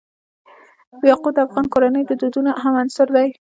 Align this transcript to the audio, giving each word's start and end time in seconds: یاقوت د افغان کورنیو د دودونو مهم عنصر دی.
یاقوت 1.09 1.33
د 1.35 1.39
افغان 1.47 1.65
کورنیو 1.73 2.07
د 2.09 2.11
دودونو 2.21 2.51
مهم 2.57 2.73
عنصر 2.81 3.07
دی. 3.15 3.27